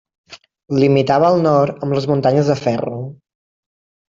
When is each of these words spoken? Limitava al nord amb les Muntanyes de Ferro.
Limitava 0.83 1.27
al 1.33 1.37
nord 1.43 1.85
amb 1.89 1.97
les 1.99 2.09
Muntanyes 2.13 2.51
de 2.53 2.57
Ferro. 2.63 2.99